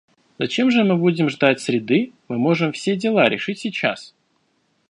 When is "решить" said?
3.29-3.59